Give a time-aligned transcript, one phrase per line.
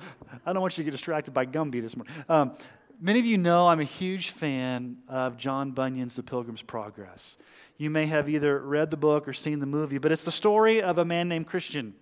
[0.45, 2.13] I don't want you to get distracted by Gumby this morning.
[2.27, 2.53] Um,
[3.01, 7.37] Many of you know I'm a huge fan of John Bunyan's The Pilgrim's Progress.
[7.77, 10.81] You may have either read the book or seen the movie, but it's the story
[10.81, 11.93] of a man named Christian.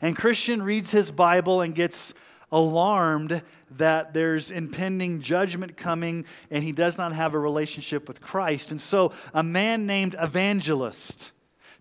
[0.00, 2.14] And Christian reads his Bible and gets
[2.52, 8.70] alarmed that there's impending judgment coming and he does not have a relationship with Christ.
[8.70, 11.32] And so a man named Evangelist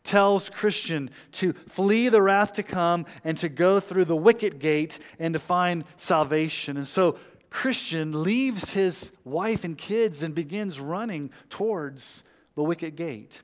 [0.04, 4.98] tells Christian to flee the wrath to come and to go through the wicket gate
[5.20, 6.78] and to find salvation.
[6.78, 7.20] And so
[7.56, 13.42] Christian leaves his wife and kids and begins running towards the wicket gate.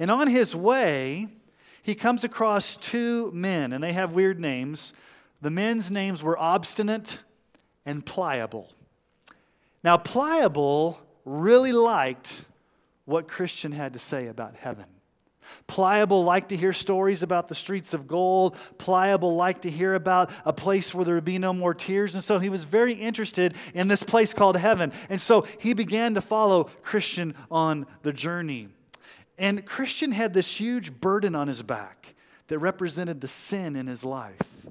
[0.00, 1.28] And on his way,
[1.80, 4.92] he comes across two men, and they have weird names.
[5.42, 7.20] The men's names were Obstinate
[7.86, 8.68] and Pliable.
[9.84, 12.44] Now, Pliable really liked
[13.04, 14.86] what Christian had to say about heaven.
[15.66, 18.56] Pliable liked to hear stories about the streets of gold.
[18.78, 22.14] Pliable liked to hear about a place where there would be no more tears.
[22.14, 24.92] And so he was very interested in this place called heaven.
[25.08, 28.68] And so he began to follow Christian on the journey.
[29.38, 32.14] And Christian had this huge burden on his back
[32.48, 34.66] that represented the sin in his life.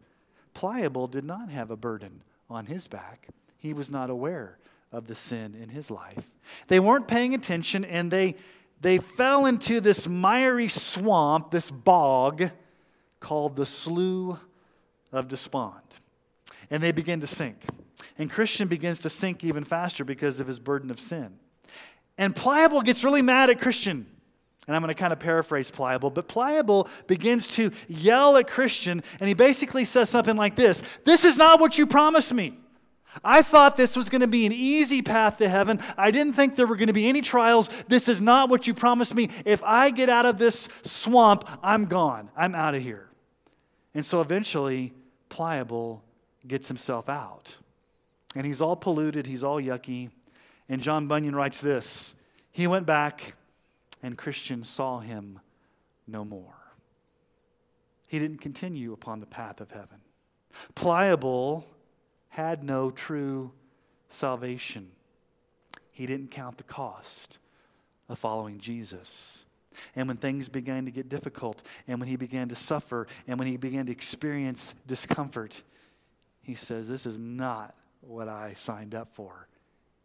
[0.54, 3.28] Pliable did not have a burden on his back,
[3.58, 4.58] he was not aware
[4.92, 6.28] of the sin in his life.
[6.68, 8.36] They weren't paying attention and they
[8.82, 12.50] they fell into this miry swamp, this bog
[13.20, 14.40] called the Slough
[15.12, 15.76] of Despond.
[16.70, 17.58] And they begin to sink.
[18.18, 21.38] And Christian begins to sink even faster because of his burden of sin.
[22.18, 24.08] And Pliable gets really mad at Christian.
[24.68, 29.04] And I'm going to kind of paraphrase Pliable, but Pliable begins to yell at Christian,
[29.20, 32.58] and he basically says something like this This is not what you promised me.
[33.24, 35.80] I thought this was going to be an easy path to heaven.
[35.98, 37.70] I didn't think there were going to be any trials.
[37.88, 39.30] This is not what you promised me.
[39.46, 42.30] If I get out of this swamp, I'm gone.
[42.38, 43.10] I'm out of here.
[43.94, 44.94] And so eventually,
[45.30, 46.04] Pliable
[46.48, 47.58] gets himself out.
[48.36, 50.10] And he's all polluted, he's all yucky.
[50.70, 52.16] And John Bunyan writes this
[52.52, 53.36] He went back,
[54.02, 55.40] and Christian saw him
[56.08, 56.56] no more.
[58.08, 60.00] He didn't continue upon the path of heaven.
[60.76, 61.66] Pliable
[62.32, 63.52] had no true
[64.08, 64.90] salvation.
[65.92, 67.40] He didn't count the cost
[68.08, 69.46] of following Jesus.
[69.96, 73.50] And when things began to get difficult, and when he began to suffer, and when
[73.50, 75.62] he began to experience discomfort,
[76.42, 79.48] he says, This is not what I signed up for.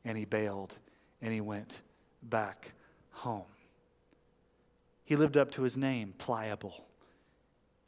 [0.04, 0.74] And he bailed
[1.22, 1.80] and he went
[2.22, 2.72] back
[3.10, 3.44] home.
[5.04, 6.84] He lived up to his name, pliable.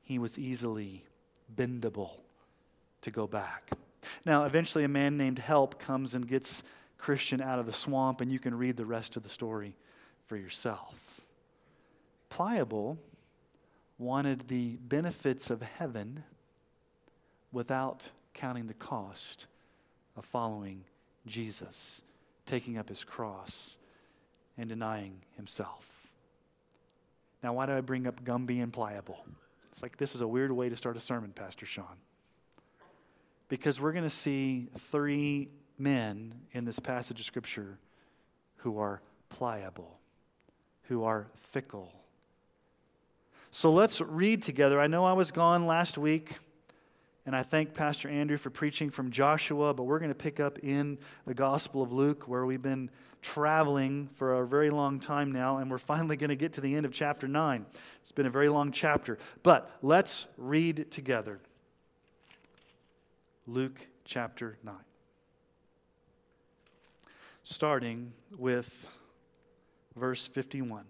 [0.03, 1.05] He was easily
[1.55, 2.13] bendable
[3.03, 3.71] to go back.
[4.25, 6.63] Now, eventually, a man named Help comes and gets
[6.99, 9.75] Christian out of the swamp, and you can read the rest of the story
[10.27, 11.21] for yourself.
[12.29, 12.99] Pliable
[13.99, 16.25] wanted the benefits of heaven
[17.53, 19.47] without counting the cost
[20.17, 20.85] of following
[21.27, 22.03] Jesus,
[22.47, 23.77] taking up his cross,
[24.57, 26.09] and denying himself.
[27.43, 29.25] Now, why do I bring up Gumby and Pliable?
[29.71, 31.97] It's like this is a weird way to start a sermon, Pastor Sean
[33.49, 35.49] because we're going to see three
[35.79, 37.79] men in this passage of Scripture
[38.59, 39.01] who are
[39.31, 39.99] pliable,
[40.85, 41.93] who are fickle.
[43.51, 44.81] So let's read together.
[44.81, 46.39] I know I was gone last week,
[47.29, 50.61] And I thank Pastor Andrew for preaching from Joshua, but we're going to pick up
[50.61, 50.97] in
[51.27, 52.89] the Gospel of Luke, where we've been
[53.21, 56.75] traveling for a very long time now, and we're finally going to get to the
[56.75, 57.67] end of chapter 9.
[58.01, 59.19] It's been a very long chapter.
[59.43, 61.39] But let's read together
[63.49, 64.75] Luke chapter 9.
[67.45, 68.87] Starting with
[69.97, 70.85] verse 51.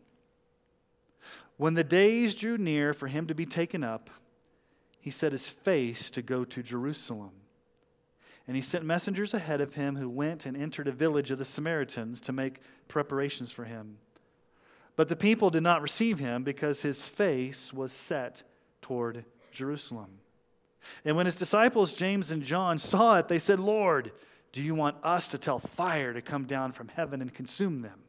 [1.57, 4.11] When the days drew near for him to be taken up,
[4.99, 7.31] he set his face to go to Jerusalem.
[8.49, 11.45] And he sent messengers ahead of him who went and entered a village of the
[11.45, 13.99] Samaritans to make preparations for him.
[14.97, 18.43] But the people did not receive him because his face was set
[18.83, 20.19] toward Jerusalem.
[21.05, 24.13] And when his disciples, James and John, saw it, they said, Lord,
[24.53, 28.01] do you want us to tell fire to come down from heaven and consume them?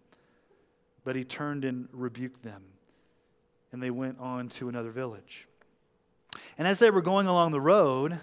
[1.04, 2.64] But he turned and rebuked them,
[3.72, 5.48] and they went on to another village.
[6.58, 8.20] And as they were going along the road,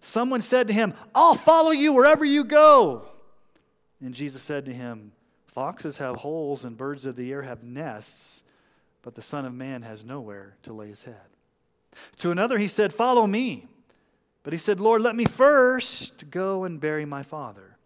[0.00, 3.08] someone said to him, I'll follow you wherever you go.
[4.00, 5.12] And Jesus said to him,
[5.46, 8.42] Foxes have holes and birds of the air have nests,
[9.02, 11.14] but the Son of Man has nowhere to lay his head.
[12.18, 13.68] To another he said, Follow me.
[14.42, 17.76] But he said, Lord, let me first go and bury my father.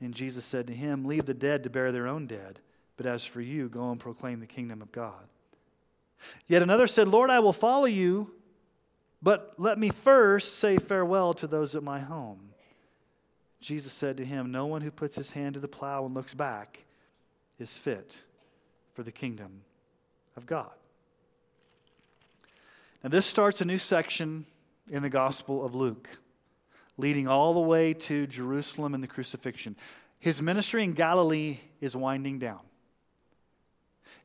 [0.00, 2.60] And Jesus said to him, Leave the dead to bury their own dead,
[2.96, 5.28] but as for you, go and proclaim the kingdom of God.
[6.46, 8.30] Yet another said, Lord, I will follow you,
[9.22, 12.50] but let me first say farewell to those at my home.
[13.60, 16.34] Jesus said to him, No one who puts his hand to the plow and looks
[16.34, 16.84] back
[17.58, 18.22] is fit
[18.94, 19.62] for the kingdom
[20.36, 20.70] of God.
[23.02, 24.46] Now, this starts a new section
[24.90, 26.08] in the Gospel of Luke,
[26.96, 29.76] leading all the way to Jerusalem and the crucifixion.
[30.18, 32.60] His ministry in Galilee is winding down.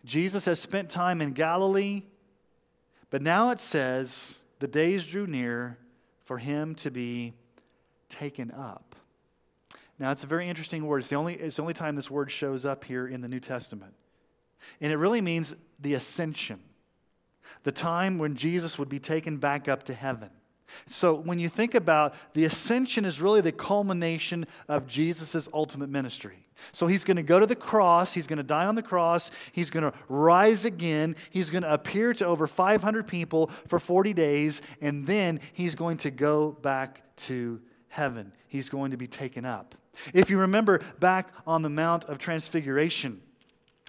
[0.04, 2.04] Jesus has spent time in Galilee,
[3.10, 5.78] but now it says the days drew near
[6.24, 7.34] for him to be
[8.10, 8.96] taken up.
[10.00, 11.00] Now, it's a very interesting word.
[11.00, 13.40] It's the, only, it's the only time this word shows up here in the New
[13.40, 13.94] Testament.
[14.80, 16.60] And it really means the ascension,
[17.64, 20.30] the time when Jesus would be taken back up to heaven.
[20.88, 26.48] So, when you think about the ascension, is really the culmination of Jesus' ultimate ministry.
[26.72, 29.32] So, he's going to go to the cross, he's going to die on the cross,
[29.52, 34.14] he's going to rise again, he's going to appear to over 500 people for 40
[34.14, 38.34] days, and then he's going to go back to heaven.
[38.48, 39.76] He's going to be taken up.
[40.14, 43.22] If you remember back on the Mount of Transfiguration,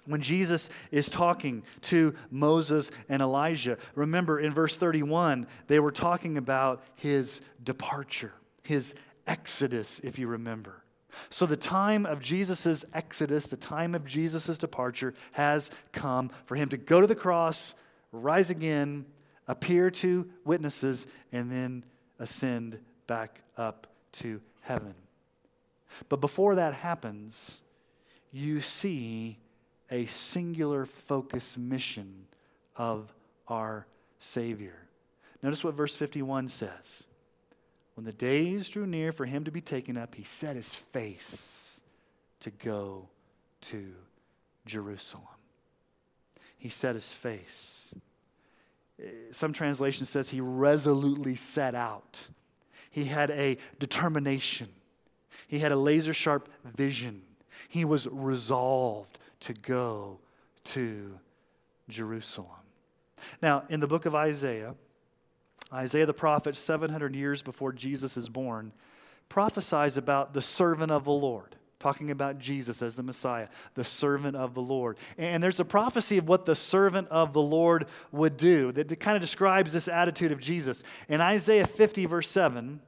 [0.05, 6.37] when Jesus is talking to Moses and Elijah, remember in verse 31, they were talking
[6.37, 8.33] about his departure,
[8.63, 8.95] his
[9.27, 10.83] exodus, if you remember.
[11.29, 16.69] So, the time of Jesus' exodus, the time of Jesus' departure has come for him
[16.69, 17.75] to go to the cross,
[18.11, 19.05] rise again,
[19.47, 21.85] appear to witnesses, and then
[22.19, 24.95] ascend back up to heaven.
[26.09, 27.61] But before that happens,
[28.31, 29.37] you see
[29.91, 32.25] a singular focus mission
[32.75, 33.13] of
[33.47, 33.85] our
[34.17, 34.75] Savior.
[35.41, 37.07] Notice what verse 51 says.
[37.95, 41.81] When the days drew near for him to be taken up, he set his face
[42.39, 43.09] to go
[43.61, 43.93] to
[44.65, 45.27] Jerusalem.
[46.57, 47.93] He set his face.
[49.01, 52.27] Eh, some translation says he resolutely set out.
[52.89, 54.69] He had a determination.
[55.47, 57.23] He had a laser sharp vision.
[57.67, 60.19] He was resolved to go
[60.63, 61.19] to
[61.89, 62.49] Jerusalem.
[63.41, 64.75] Now, in the book of Isaiah,
[65.71, 68.73] Isaiah the prophet, 700 years before Jesus is born,
[69.29, 74.35] prophesies about the servant of the Lord, talking about Jesus as the Messiah, the servant
[74.35, 74.97] of the Lord.
[75.17, 79.15] And there's a prophecy of what the servant of the Lord would do that kind
[79.15, 80.83] of describes this attitude of Jesus.
[81.09, 82.79] In Isaiah 50, verse 7,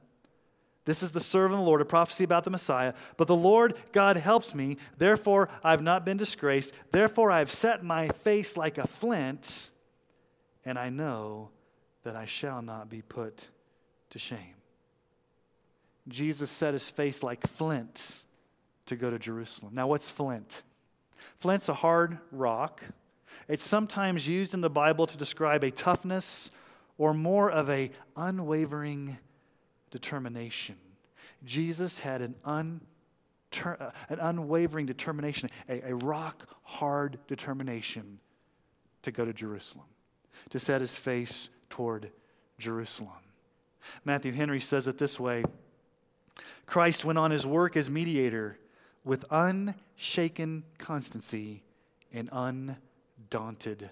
[0.86, 2.94] this is the servant of the Lord, a prophecy about the Messiah.
[3.16, 6.72] But the Lord God helps me, therefore I have not been disgraced.
[6.92, 9.70] Therefore I have set my face like a flint,
[10.64, 11.50] and I know
[12.04, 13.48] that I shall not be put
[14.10, 14.54] to shame.
[16.08, 18.22] Jesus set his face like flint
[18.86, 19.74] to go to Jerusalem.
[19.74, 20.62] Now, what's flint?
[21.34, 22.84] Flint's a hard rock.
[23.48, 26.50] It's sometimes used in the Bible to describe a toughness
[26.96, 29.18] or more of a unwavering
[29.96, 30.76] determination.
[31.42, 32.82] Jesus had an, un,
[33.64, 38.18] uh, an unwavering determination, a, a rock hard determination
[39.00, 39.86] to go to Jerusalem,
[40.50, 42.10] to set his face toward
[42.58, 43.24] Jerusalem.
[44.04, 45.44] Matthew Henry says it this way
[46.66, 48.58] Christ went on his work as mediator
[49.02, 51.62] with unshaken constancy
[52.12, 53.88] and undaunted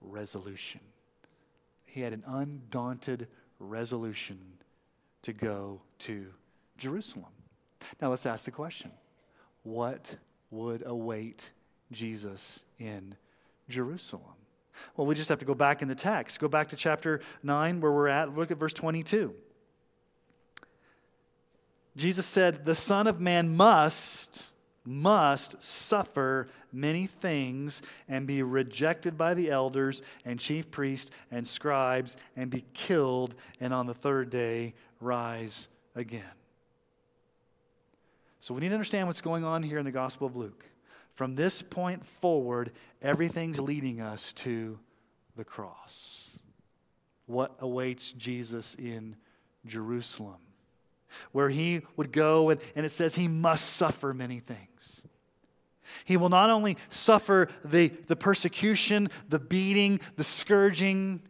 [0.00, 0.80] resolution.
[1.86, 3.26] He had an undaunted
[3.58, 4.59] resolution
[5.22, 6.26] to go to
[6.78, 7.32] Jerusalem.
[8.00, 8.90] Now let's ask the question
[9.62, 10.16] what
[10.50, 11.50] would await
[11.92, 13.14] Jesus in
[13.68, 14.24] Jerusalem?
[14.96, 16.40] Well, we just have to go back in the text.
[16.40, 18.34] Go back to chapter 9 where we're at.
[18.34, 19.34] Look at verse 22.
[21.96, 24.50] Jesus said, The Son of Man must,
[24.84, 32.16] must suffer many things and be rejected by the elders and chief priests and scribes
[32.36, 36.22] and be killed and on the third day rise again.
[38.40, 40.64] So we need to understand what's going on here in the Gospel of Luke.
[41.14, 44.78] From this point forward, everything's leading us to
[45.36, 46.38] the cross.
[47.26, 49.16] What awaits Jesus in
[49.66, 50.38] Jerusalem?
[51.32, 55.04] Where he would go, and, and it says he must suffer many things.
[56.04, 61.22] He will not only suffer the, the persecution, the beating, the scourging,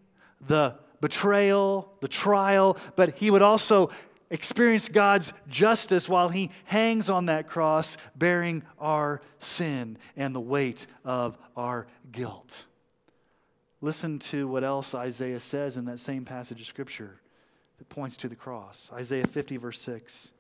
[0.47, 3.91] the betrayal, the trial, but he would also
[4.31, 10.87] experience God's justice while he hangs on that cross, bearing our sin and the weight
[11.05, 12.67] of our guilt.
[13.81, 17.21] Listen to what else Isaiah says in that same passage of Scripture
[17.79, 18.91] that points to the cross.
[18.93, 20.33] Isaiah 50, verse 6.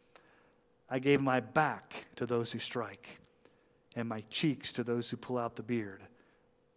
[0.88, 3.20] I gave my back to those who strike,
[3.96, 6.02] and my cheeks to those who pull out the beard.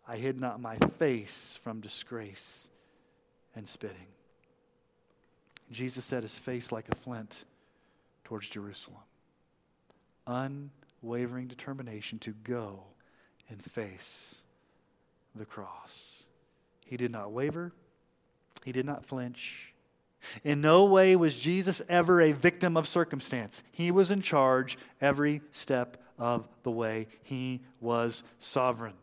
[0.08, 2.70] I hid not my face from disgrace
[3.56, 4.08] and spitting.
[5.72, 7.46] Jesus set his face like a flint
[8.24, 9.00] towards Jerusalem.
[10.28, 12.84] Unwavering determination to go
[13.50, 14.42] and face
[15.36, 16.24] the cross.
[16.86, 17.74] He did not waver,
[18.64, 19.74] he did not flinch.
[20.44, 23.62] In no way was Jesus ever a victim of circumstance.
[23.74, 27.08] He was in charge every step of the way.
[27.24, 28.94] He was sovereign.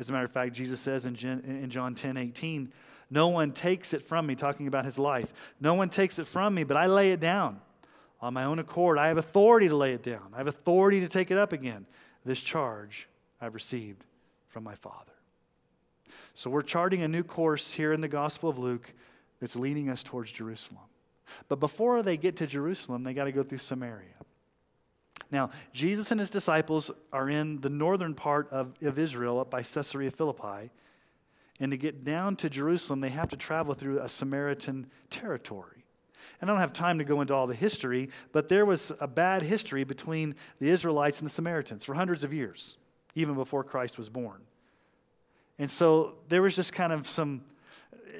[0.00, 2.72] As a matter of fact, Jesus says in John 10 18,
[3.10, 5.32] no one takes it from me, talking about his life.
[5.60, 7.60] No one takes it from me, but I lay it down
[8.20, 8.98] on my own accord.
[8.98, 11.86] I have authority to lay it down, I have authority to take it up again.
[12.24, 13.08] This charge
[13.40, 14.04] I've received
[14.48, 15.12] from my Father.
[16.34, 18.92] So we're charting a new course here in the Gospel of Luke
[19.40, 20.84] that's leading us towards Jerusalem.
[21.48, 24.06] But before they get to Jerusalem, they got to go through Samaria.
[25.30, 29.62] Now, Jesus and his disciples are in the northern part of, of Israel, up by
[29.62, 30.70] Caesarea Philippi.
[31.60, 35.84] And to get down to Jerusalem, they have to travel through a Samaritan territory.
[36.40, 39.08] And I don't have time to go into all the history, but there was a
[39.08, 42.78] bad history between the Israelites and the Samaritans for hundreds of years,
[43.14, 44.42] even before Christ was born.
[45.58, 47.42] And so there was just kind of some.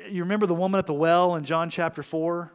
[0.08, 2.52] You remember the woman at the well in John chapter 4?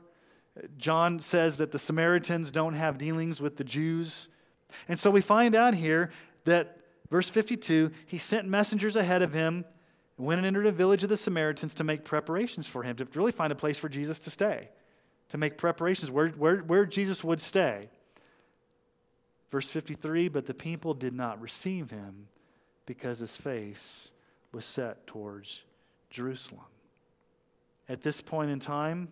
[0.77, 4.29] John says that the Samaritans don't have dealings with the Jews.
[4.87, 6.11] And so we find out here
[6.45, 6.77] that,
[7.09, 9.65] verse 52, he sent messengers ahead of him
[10.17, 13.31] went and entered a village of the Samaritans to make preparations for him, to really
[13.31, 14.69] find a place for Jesus to stay,
[15.29, 17.89] to make preparations where, where, where Jesus would stay.
[19.51, 22.27] Verse 53 But the people did not receive him
[22.85, 24.11] because his face
[24.51, 25.63] was set towards
[26.09, 26.65] Jerusalem.
[27.89, 29.09] At this point in time,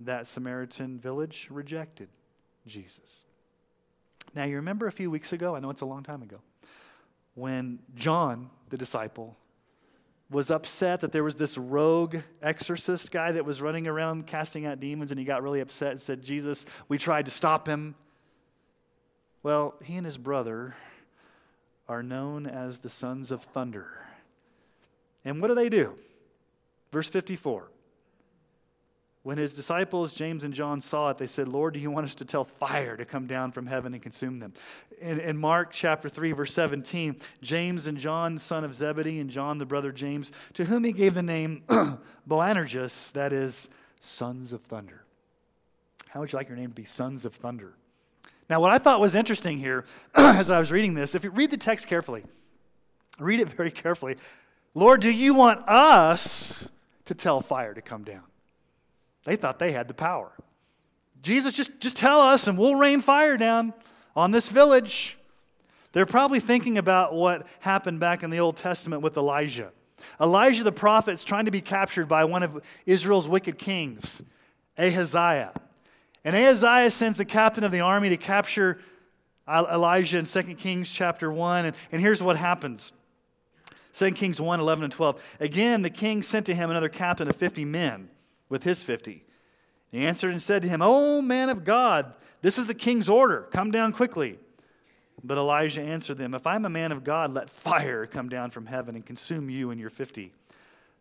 [0.00, 2.08] that Samaritan village rejected
[2.66, 3.24] Jesus.
[4.34, 6.40] Now, you remember a few weeks ago, I know it's a long time ago,
[7.34, 9.36] when John, the disciple,
[10.30, 14.80] was upset that there was this rogue exorcist guy that was running around casting out
[14.80, 17.94] demons, and he got really upset and said, Jesus, we tried to stop him.
[19.42, 20.74] Well, he and his brother
[21.88, 24.06] are known as the sons of thunder.
[25.24, 25.94] And what do they do?
[26.90, 27.68] Verse 54
[29.24, 32.14] when his disciples, James and John, saw it, they said, Lord, do you want us
[32.16, 34.52] to tell fire to come down from heaven and consume them?
[35.00, 39.56] In, in, Mark chapter 3, verse 17, James and John, son of Zebedee, and John,
[39.56, 41.62] the brother James, to whom he gave the name
[42.28, 45.04] Boanerges, that is, sons of thunder.
[46.08, 47.72] How would you like your name to be sons of thunder?
[48.50, 51.50] Now, what I thought was interesting here as I was reading this, if you read
[51.50, 52.24] the text carefully,
[53.18, 54.16] read it very carefully.
[54.74, 56.68] Lord, do you want us
[57.06, 58.24] to tell fire to come down?
[59.24, 60.32] They thought they had the power.
[61.22, 63.72] Jesus, just, just tell us and we'll rain fire down
[64.14, 65.18] on this village.
[65.92, 69.72] They're probably thinking about what happened back in the Old Testament with Elijah.
[70.20, 74.22] Elijah the prophet is trying to be captured by one of Israel's wicked kings,
[74.78, 75.52] Ahaziah.
[76.24, 78.78] And Ahaziah sends the captain of the army to capture
[79.48, 81.66] Elijah in 2 Kings chapter 1.
[81.66, 82.92] And, and here's what happens
[83.94, 85.22] 2 Kings 1 11 and 12.
[85.40, 88.08] Again, the king sent to him another captain of 50 men
[88.48, 89.24] with his 50.
[89.90, 93.48] He answered and said to him, O man of God, this is the king's order.
[93.50, 94.38] Come down quickly.
[95.22, 98.66] But Elijah answered them, If I'm a man of God, let fire come down from
[98.66, 100.32] heaven and consume you and your 50.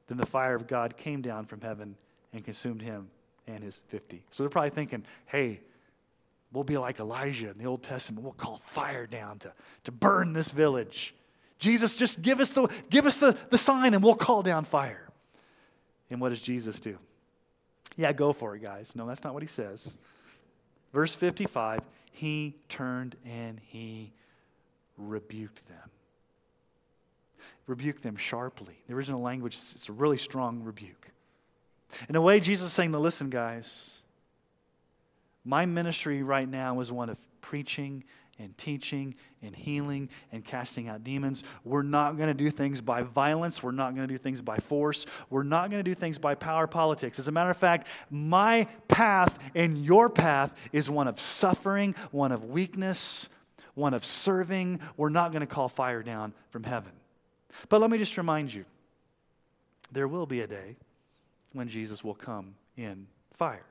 [0.07, 1.95] Then the fire of God came down from heaven
[2.31, 3.09] and consumed him
[3.47, 4.23] and his 50.
[4.29, 5.59] So they're probably thinking, hey,
[6.51, 8.23] we'll be like Elijah in the Old Testament.
[8.23, 9.53] We'll call fire down to,
[9.85, 11.13] to burn this village.
[11.59, 15.09] Jesus, just give us, the, give us the, the sign and we'll call down fire.
[16.09, 16.97] And what does Jesus do?
[17.95, 18.95] Yeah, go for it, guys.
[18.95, 19.97] No, that's not what he says.
[20.93, 24.11] Verse 55 He turned and he
[24.97, 25.89] rebuked them.
[27.67, 28.75] Rebuked them sharply.
[28.87, 31.09] The original language, it's a really strong rebuke.
[32.09, 34.01] In a way, Jesus is saying, listen, guys,
[35.45, 38.03] my ministry right now is one of preaching
[38.39, 41.43] and teaching and healing and casting out demons.
[41.63, 43.62] We're not going to do things by violence.
[43.62, 45.05] We're not going to do things by force.
[45.29, 47.19] We're not going to do things by power politics.
[47.19, 52.31] As a matter of fact, my path and your path is one of suffering, one
[52.31, 53.29] of weakness,
[53.75, 54.79] one of serving.
[54.97, 56.91] We're not going to call fire down from heaven.
[57.69, 58.65] But let me just remind you
[59.91, 60.77] there will be a day
[61.51, 63.65] when Jesus will come in fire.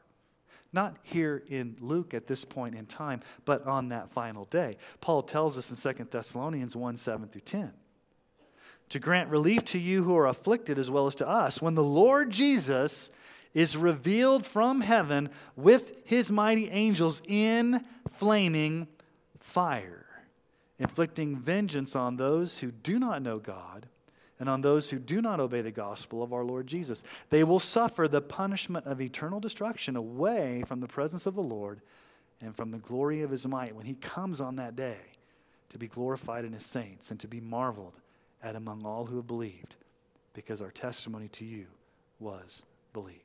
[0.73, 4.79] Not here in Luke at this point in time, but on that final day.
[5.01, 7.73] Paul tells us in 2 Thessalonians 1 7 through 10
[8.93, 11.83] to grant relief to you who are afflicted as well as to us when the
[11.83, 13.11] Lord Jesus
[13.55, 18.87] is revealed from heaven with his mighty angels in flaming
[19.39, 20.07] fire,
[20.79, 23.89] inflicting vengeance on those who do not know God
[24.41, 27.05] and on those who do not obey the gospel of our Lord Jesus.
[27.31, 31.81] They will suffer the punishment of eternal destruction away from the presence of the Lord
[32.41, 34.97] and from the glory of his might when he comes on that day
[35.69, 37.95] to be glorified in his saints and to be marveled
[38.43, 39.77] at among all who have believed,
[40.35, 41.67] because our testimony to you
[42.19, 42.63] was
[42.93, 43.21] believed.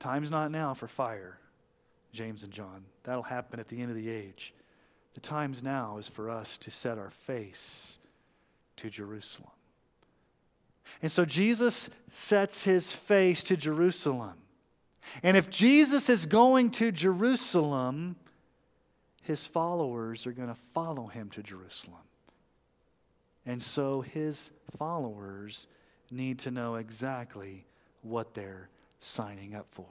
[0.00, 1.38] Time's not now for fire,
[2.12, 2.84] James and John.
[3.04, 4.52] That'll happen at the end of the age.
[5.14, 7.98] The time's now is for us to set our face
[8.76, 9.50] to Jerusalem.
[11.02, 14.34] And so Jesus sets his face to Jerusalem.
[15.22, 18.16] And if Jesus is going to Jerusalem,
[19.22, 22.00] his followers are going to follow him to Jerusalem.
[23.46, 25.66] And so his followers
[26.10, 27.66] need to know exactly
[28.02, 29.86] what they're signing up for.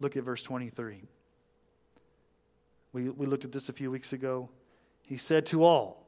[0.00, 1.02] Look at verse 23.
[2.92, 4.50] We, we looked at this a few weeks ago.
[5.02, 6.01] He said to all,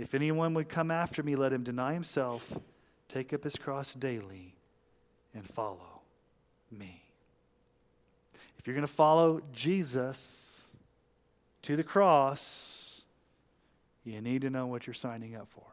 [0.00, 2.58] if anyone would come after me, let him deny himself,
[3.08, 4.54] take up his cross daily,
[5.34, 6.00] and follow
[6.70, 7.02] me.
[8.58, 10.68] If you're going to follow Jesus
[11.62, 13.02] to the cross,
[14.04, 15.64] you need to know what you're signing up for.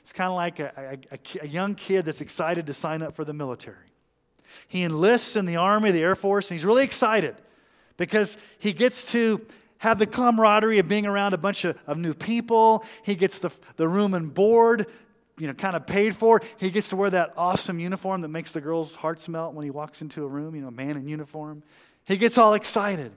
[0.00, 3.24] It's kind of like a, a, a, young kid that's excited to sign up for
[3.24, 3.92] the military.
[4.66, 7.36] He enlists in the Army, the Air Force, and he's really excited
[7.96, 9.44] because he gets to
[9.78, 12.84] have the camaraderie of being around a bunch of, of new people.
[13.02, 14.86] He gets the, the room and board,
[15.38, 16.40] you know, kind of paid for.
[16.56, 19.70] He gets to wear that awesome uniform that makes the girls' hearts melt when he
[19.70, 21.62] walks into a room, you know, a man in uniform.
[22.04, 23.12] He gets all excited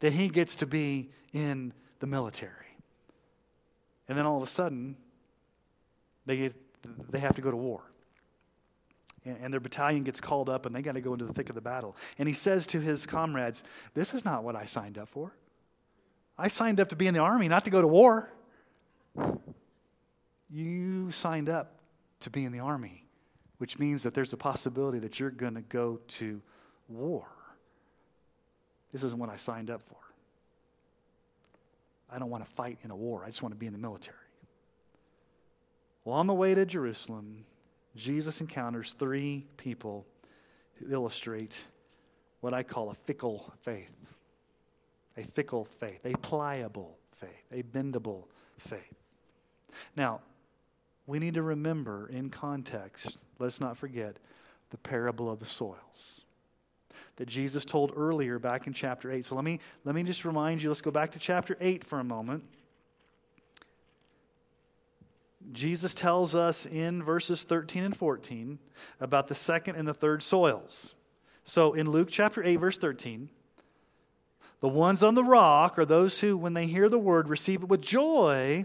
[0.00, 2.52] that he gets to be in the military.
[4.08, 4.96] And then all of a sudden,
[6.26, 6.54] they, get,
[7.10, 7.82] they have to go to war.
[9.24, 11.54] And their battalion gets called up and they got to go into the thick of
[11.54, 11.96] the battle.
[12.18, 13.62] And he says to his comrades,
[13.94, 15.32] This is not what I signed up for.
[16.38, 18.32] I signed up to be in the army, not to go to war.
[20.48, 21.80] You signed up
[22.20, 23.04] to be in the army,
[23.58, 26.40] which means that there's a possibility that you're going to go to
[26.88, 27.26] war.
[28.92, 29.96] This isn't what I signed up for.
[32.10, 33.78] I don't want to fight in a war, I just want to be in the
[33.78, 34.16] military.
[36.04, 37.44] Well, on the way to Jerusalem,
[37.96, 40.06] Jesus encounters three people
[40.76, 41.64] who illustrate
[42.40, 43.90] what I call a fickle faith
[45.18, 48.24] a fickle faith, a pliable faith, a bendable
[48.56, 48.94] faith.
[49.96, 50.20] Now,
[51.06, 54.18] we need to remember in context, let's not forget
[54.70, 56.22] the parable of the soils
[57.16, 59.24] that Jesus told earlier back in chapter 8.
[59.24, 61.98] So let me, let me just remind you, let's go back to chapter 8 for
[61.98, 62.44] a moment.
[65.50, 68.58] Jesus tells us in verses 13 and 14
[69.00, 70.94] about the second and the third soils.
[71.42, 73.30] So in Luke chapter 8, verse 13,
[74.60, 77.68] the ones on the rock are those who, when they hear the word, receive it
[77.68, 78.64] with joy,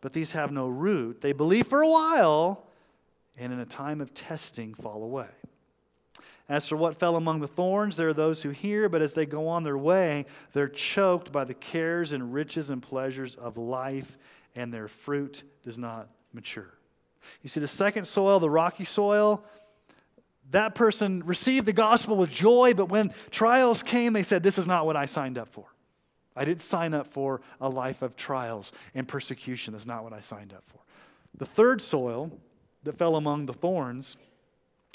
[0.00, 1.20] but these have no root.
[1.20, 2.66] They believe for a while,
[3.36, 5.28] and in a time of testing fall away.
[6.48, 9.26] As for what fell among the thorns, there are those who hear, but as they
[9.26, 10.24] go on their way,
[10.54, 14.16] they're choked by the cares and riches and pleasures of life,
[14.56, 16.72] and their fruit does not mature.
[17.42, 19.44] You see, the second soil, the rocky soil,
[20.50, 24.66] that person received the gospel with joy, but when trials came, they said, This is
[24.66, 25.66] not what I signed up for.
[26.34, 29.72] I didn't sign up for a life of trials and persecution.
[29.72, 30.78] That's not what I signed up for.
[31.36, 32.30] The third soil
[32.84, 34.16] that fell among the thorns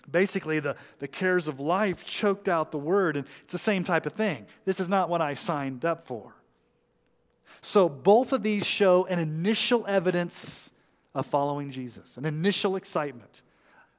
[0.09, 4.05] Basically, the, the cares of life choked out the word, and it's the same type
[4.05, 4.45] of thing.
[4.65, 6.35] This is not what I signed up for.
[7.61, 10.71] So, both of these show an initial evidence
[11.15, 13.43] of following Jesus, an initial excitement,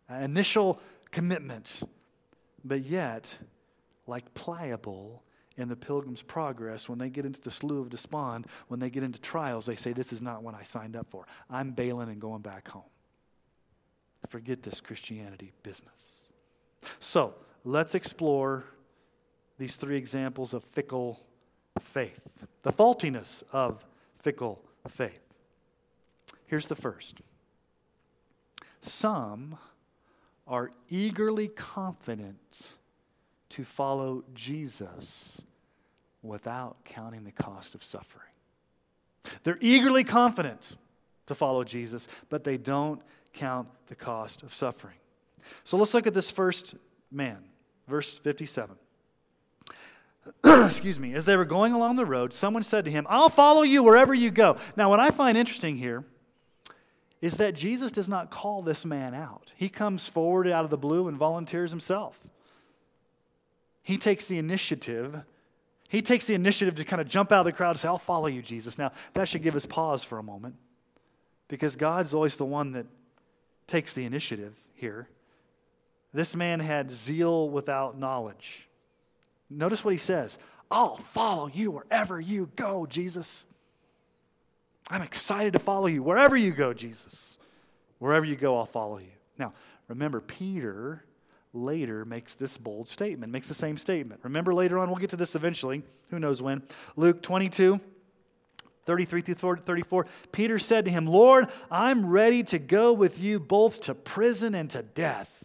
[0.09, 0.79] an initial
[1.15, 1.83] commitment.
[2.65, 3.39] But yet,
[4.07, 5.23] like pliable
[5.57, 9.05] in the Pilgrim's Progress, when they get into the Slough of Despond, when they get
[9.05, 11.27] into trials, they say, This is not what I signed up for.
[11.49, 12.83] I'm bailing and going back home.
[14.29, 16.29] Forget this Christianity business.
[16.99, 18.65] So, let's explore
[19.59, 21.21] these three examples of fickle
[21.79, 23.85] faith, the faultiness of
[24.17, 25.21] fickle faith.
[26.47, 27.21] Here's the first
[28.81, 29.59] some
[30.47, 32.73] are eagerly confident
[33.51, 35.43] to follow Jesus
[36.23, 38.29] without counting the cost of suffering.
[39.43, 40.77] They're eagerly confident
[41.27, 43.01] to follow Jesus, but they don't
[43.33, 44.97] count the cost of suffering.
[45.65, 46.75] So let's look at this first
[47.11, 47.39] man,
[47.89, 48.77] verse 57.
[50.45, 51.15] Excuse me.
[51.15, 54.15] As they were going along the road, someone said to him, I'll follow you wherever
[54.15, 54.57] you go.
[54.77, 56.05] Now, what I find interesting here
[57.25, 59.55] is that Jesus does not call this man out.
[59.57, 62.27] He comes forward out of the blue and volunteers himself.
[63.83, 65.23] He takes the initiative.
[65.89, 67.97] He takes the initiative to kind of jump out of the crowd and say, I'll
[67.97, 68.77] follow you, Jesus.
[68.77, 70.57] Now, that should give us pause for a moment
[71.49, 72.85] because God's always the one that
[73.67, 75.09] takes the initiative here.
[76.13, 78.69] This man had zeal without knowledge.
[79.49, 80.39] Notice what he says
[80.71, 83.47] I'll follow you wherever you go, Jesus.
[84.89, 87.39] I'm excited to follow you wherever you go, Jesus.
[87.99, 89.13] Wherever you go, I'll follow you.
[89.39, 89.53] Now,
[89.89, 91.05] remember, Peter
[91.53, 94.21] later makes this bold statement, makes the same statement.
[94.25, 95.83] Remember later on, we'll get to this eventually.
[96.11, 96.63] Who knows when?
[96.97, 97.81] Luke 22,
[98.85, 100.07] 33 through 34.
[100.33, 104.69] Peter said to him, Lord, I'm ready to go with you both to prison and
[104.71, 105.45] to death.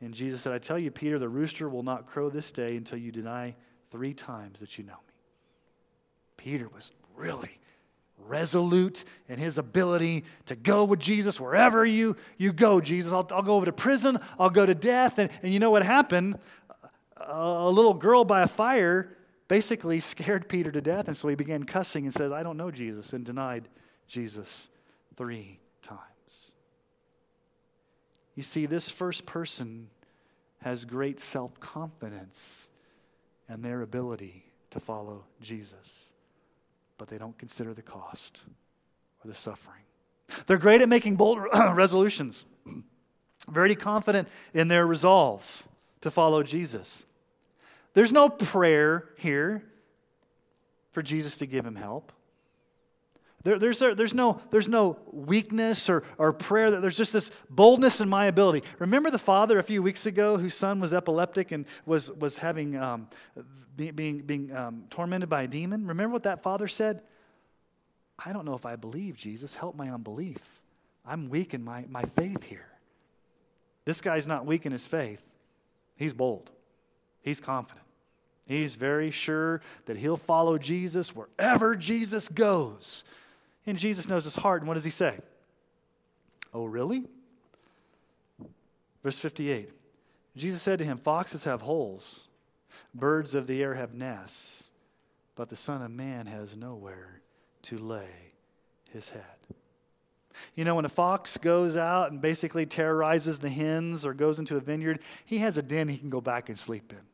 [0.00, 2.98] And Jesus said, I tell you, Peter, the rooster will not crow this day until
[2.98, 3.54] you deny
[3.90, 5.14] three times that you know me.
[6.38, 7.58] Peter was really
[8.26, 13.12] resolute in his ability to go with Jesus wherever you, you go, Jesus.
[13.12, 15.18] I'll, I'll go over to prison, I'll go to death.
[15.18, 16.38] And, and you know what happened?
[17.16, 19.16] A, a little girl by a fire
[19.48, 21.08] basically scared Peter to death.
[21.08, 23.68] And so he began cussing and said, I don't know Jesus, and denied
[24.06, 24.70] Jesus
[25.16, 26.52] three times.
[28.36, 29.88] you see, this first person
[30.62, 32.68] has great self confidence
[33.48, 36.09] and their ability to follow Jesus,
[37.00, 38.42] but they don't consider the cost
[39.24, 39.80] or the suffering.
[40.46, 41.38] They're great at making bold
[41.72, 42.44] resolutions,
[43.48, 45.66] very confident in their resolve
[46.02, 47.06] to follow Jesus.
[47.94, 49.64] There's no prayer here
[50.92, 52.12] for Jesus to give him help.
[53.42, 56.78] There, there's, there, there's, no, there's no weakness or, or prayer.
[56.80, 58.64] There's just this boldness in my ability.
[58.78, 62.76] Remember the father a few weeks ago whose son was epileptic and was, was having,
[62.76, 63.08] um,
[63.76, 65.86] be, being, being um, tormented by a demon?
[65.86, 67.00] Remember what that father said?
[68.24, 69.54] I don't know if I believe, Jesus.
[69.54, 70.60] Help my unbelief.
[71.06, 72.66] I'm weak in my, my faith here.
[73.86, 75.26] This guy's not weak in his faith.
[75.96, 76.50] He's bold,
[77.22, 77.86] he's confident.
[78.46, 83.04] He's very sure that he'll follow Jesus wherever Jesus goes.
[83.70, 84.62] And Jesus knows his heart.
[84.62, 85.16] And what does he say?
[86.52, 87.06] Oh, really?
[89.04, 89.70] Verse 58
[90.36, 92.26] Jesus said to him, Foxes have holes,
[92.94, 94.70] birds of the air have nests,
[95.36, 97.20] but the Son of Man has nowhere
[97.62, 98.32] to lay
[98.92, 99.22] his head.
[100.56, 104.56] You know, when a fox goes out and basically terrorizes the hens or goes into
[104.56, 107.09] a vineyard, he has a den he can go back and sleep in.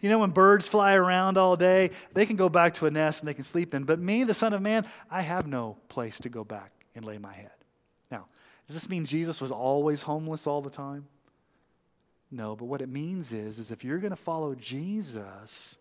[0.00, 3.20] You know, when birds fly around all day, they can go back to a nest
[3.20, 3.84] and they can sleep in.
[3.84, 7.18] But me, the Son of Man, I have no place to go back and lay
[7.18, 7.50] my head.
[8.10, 8.26] Now,
[8.66, 11.06] does this mean Jesus was always homeless all the time?
[12.30, 15.78] No, but what it means is, is if you're going to follow Jesus,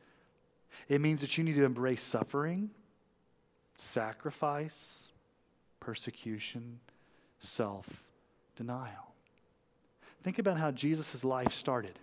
[0.88, 2.70] it means that you need to embrace suffering,
[3.78, 5.12] sacrifice,
[5.80, 6.80] persecution,
[7.40, 8.04] self
[8.56, 9.14] denial.
[10.24, 11.98] Think about how Jesus' life started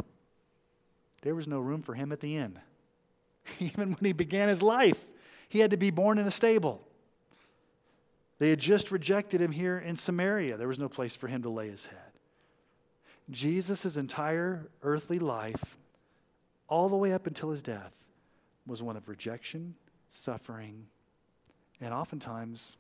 [1.23, 2.59] there was no room for him at the inn.
[3.61, 5.11] Even when he began his life,
[5.49, 6.87] he had to be born in a stable.
[8.39, 10.57] They had just rejected him here in Samaria.
[10.57, 11.99] There was no place for him to lay his head.
[13.31, 15.77] Jesus' entire earthly life,
[16.69, 17.93] all the way up until his death,
[18.67, 19.75] was one of rejection,
[20.09, 20.87] suffering,
[21.81, 22.77] and oftentimes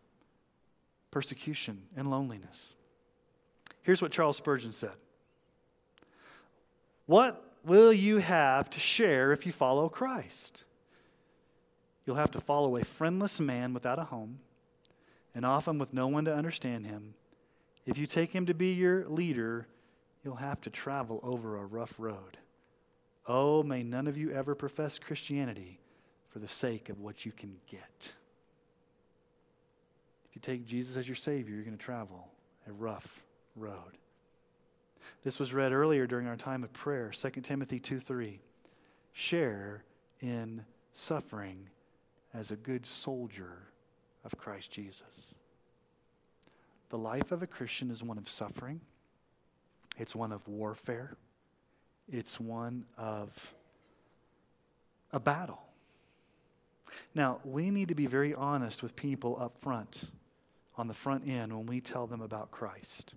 [1.10, 2.74] persecution and loneliness.
[3.82, 4.94] Here's what Charles Spurgeon said
[7.06, 10.64] What will you have to share if you follow Christ?
[12.06, 14.40] You'll have to follow a friendless man without a home,
[15.34, 17.14] and often with no one to understand him.
[17.86, 19.66] If you take him to be your leader,
[20.24, 22.38] you'll have to travel over a rough road.
[23.26, 25.78] Oh, may none of you ever profess Christianity
[26.30, 28.12] for the sake of what you can get.
[30.28, 32.28] If you take Jesus as your Savior, you're going to travel
[32.68, 33.22] a rough
[33.56, 33.98] road.
[35.24, 38.40] This was read earlier during our time of prayer, 2 Timothy 2 3.
[39.12, 39.84] Share
[40.20, 41.68] in suffering
[42.32, 43.68] as a good soldier
[44.24, 45.34] of Christ Jesus.
[46.90, 48.80] The life of a Christian is one of suffering,
[49.98, 51.16] it's one of warfare,
[52.10, 53.54] it's one of
[55.12, 55.62] a battle.
[57.14, 60.08] Now, we need to be very honest with people up front,
[60.76, 63.14] on the front end, when we tell them about Christ.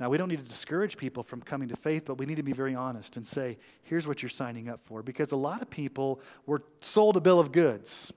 [0.00, 2.42] Now, we don't need to discourage people from coming to faith, but we need to
[2.42, 5.02] be very honest and say, here's what you're signing up for.
[5.02, 8.12] Because a lot of people were sold a bill of goods.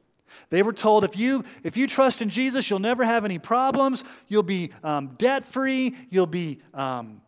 [0.49, 4.03] They were told if you, if you trust in Jesus, you'll never have any problems.
[4.27, 5.95] You'll be um, debt free.
[6.09, 6.61] You'll be.
[6.73, 7.21] Um,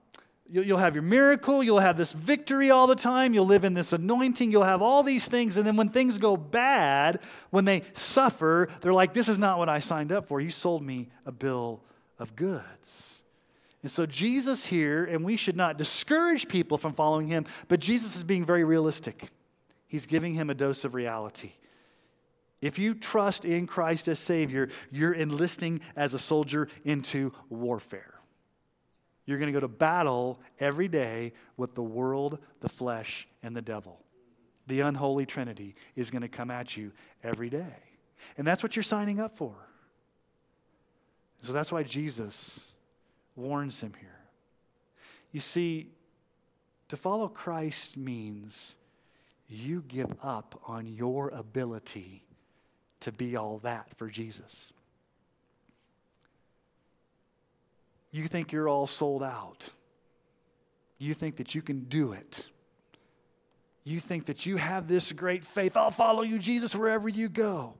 [0.52, 1.62] You'll have your miracle.
[1.62, 3.36] You'll have this victory all the time.
[3.36, 4.52] You'll live in this anointing.
[4.52, 5.58] You'll have all these things.
[5.58, 7.20] And then when things go bad,
[7.52, 10.42] when they suffer, they're like, This is not what I signed up for.
[10.42, 11.84] You sold me a bill
[12.18, 13.19] of goods.
[13.82, 18.16] And so Jesus here, and we should not discourage people from following him, but Jesus
[18.16, 19.30] is being very realistic.
[19.88, 21.52] He's giving him a dose of reality.
[22.62, 28.16] If you trust in Christ as Savior, you're enlisting as a soldier into warfare.
[29.26, 33.62] You're going to go to battle every day with the world, the flesh, and the
[33.62, 34.00] devil.
[34.68, 36.92] The unholy trinity is going to come at you
[37.24, 37.76] every day.
[38.38, 39.56] And that's what you're signing up for.
[41.42, 42.69] So that's why Jesus
[43.40, 44.10] warns him here.
[45.32, 45.90] You see,
[46.90, 48.76] to follow Christ means
[49.48, 52.24] you give up on your ability
[53.02, 54.74] to be all that for Jesus.
[58.12, 59.70] You think you're all sold out.
[60.98, 62.50] You think that you can do it.
[63.84, 65.78] You think that you have this great faith.
[65.78, 67.76] I'll follow you, Jesus, wherever you go.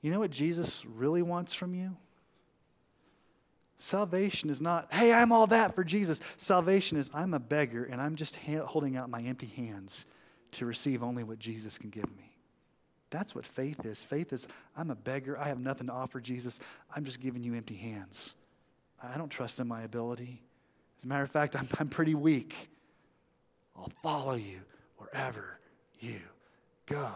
[0.00, 1.96] You know what Jesus really wants from you?
[3.82, 6.20] Salvation is not, hey, I'm all that for Jesus.
[6.36, 10.04] Salvation is, I'm a beggar and I'm just ha- holding out my empty hands
[10.52, 12.36] to receive only what Jesus can give me.
[13.08, 14.04] That's what faith is.
[14.04, 15.38] Faith is, I'm a beggar.
[15.38, 16.60] I have nothing to offer Jesus.
[16.94, 18.34] I'm just giving you empty hands.
[19.02, 20.42] I don't trust in my ability.
[20.98, 22.54] As a matter of fact, I'm, I'm pretty weak.
[23.74, 24.60] I'll follow you
[24.98, 25.58] wherever
[26.00, 26.20] you
[26.84, 27.08] go.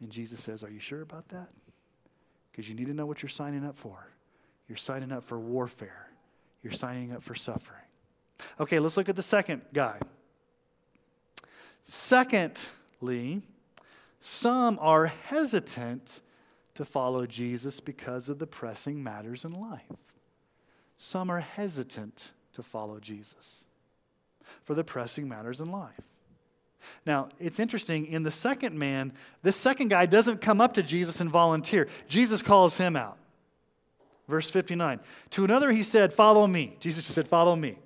[0.00, 1.50] And Jesus says, Are you sure about that?
[2.50, 4.08] Because you need to know what you're signing up for.
[4.68, 6.08] You're signing up for warfare,
[6.62, 7.82] you're signing up for suffering.
[8.60, 9.98] Okay, let's look at the second guy.
[11.82, 13.42] Secondly,
[14.20, 16.20] some are hesitant
[16.74, 19.82] to follow Jesus because of the pressing matters in life.
[20.96, 23.64] Some are hesitant to follow Jesus
[24.62, 26.00] for the pressing matters in life.
[27.04, 31.20] Now, it's interesting, in the second man, this second guy doesn't come up to Jesus
[31.20, 31.88] and volunteer.
[32.08, 33.18] Jesus calls him out.
[34.28, 35.00] Verse 59.
[35.30, 36.76] To another, he said, Follow me.
[36.80, 37.78] Jesus just said, Follow me.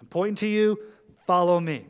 [0.00, 0.78] I'm pointing to you,
[1.26, 1.86] follow me.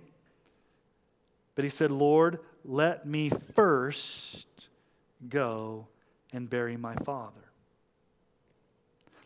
[1.55, 4.69] But he said, Lord, let me first
[5.29, 5.87] go
[6.33, 7.41] and bury my father.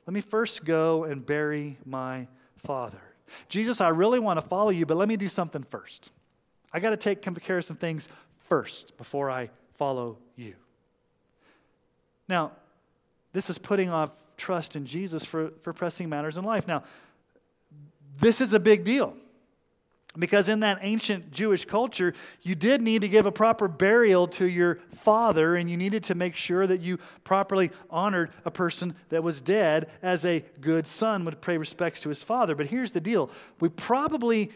[0.07, 3.01] Let me first go and bury my father.
[3.49, 6.11] Jesus, I really want to follow you, but let me do something first.
[6.73, 8.09] I got to take care of some things
[8.49, 10.55] first before I follow you.
[12.27, 12.53] Now,
[13.33, 16.67] this is putting off trust in Jesus for, for pressing matters in life.
[16.67, 16.85] Now,
[18.19, 19.15] this is a big deal.
[20.19, 24.47] Because in that ancient Jewish culture, you did need to give a proper burial to
[24.47, 29.23] your father, and you needed to make sure that you properly honored a person that
[29.23, 32.55] was dead as a good son would pay respects to his father.
[32.55, 34.51] But here's the deal we probably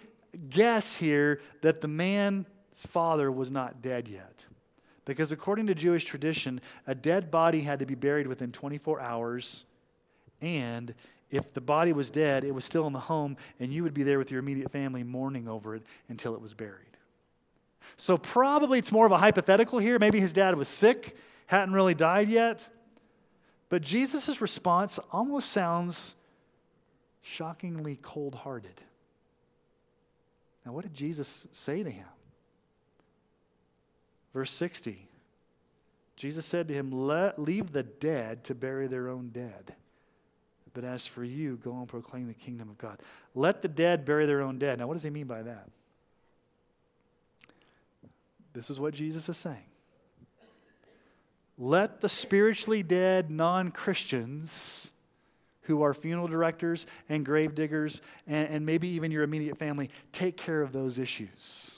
[0.48, 4.46] guess here that the man's father was not dead yet.
[5.04, 9.64] Because according to Jewish tradition, a dead body had to be buried within 24 hours,
[10.42, 10.94] and
[11.30, 14.02] if the body was dead, it was still in the home, and you would be
[14.02, 16.98] there with your immediate family mourning over it until it was buried.
[17.96, 19.98] So, probably it's more of a hypothetical here.
[19.98, 22.68] Maybe his dad was sick, hadn't really died yet.
[23.70, 26.14] But Jesus' response almost sounds
[27.22, 28.82] shockingly cold hearted.
[30.66, 32.06] Now, what did Jesus say to him?
[34.34, 35.08] Verse 60
[36.14, 39.74] Jesus said to him, Leave the dead to bury their own dead.
[40.74, 42.98] But as for you, go and proclaim the kingdom of God.
[43.34, 44.78] Let the dead bury their own dead.
[44.78, 45.68] Now, what does he mean by that?
[48.52, 49.64] This is what Jesus is saying.
[51.58, 54.92] Let the spiritually dead non Christians
[55.62, 60.36] who are funeral directors and grave diggers, and, and maybe even your immediate family, take
[60.36, 61.76] care of those issues.